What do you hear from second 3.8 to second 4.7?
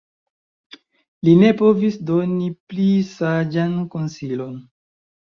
konsilon.